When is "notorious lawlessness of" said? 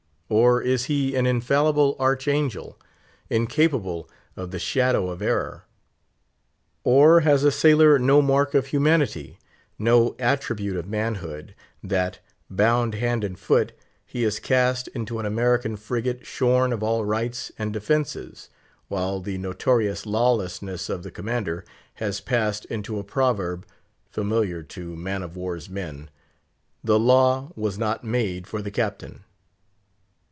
19.37-21.03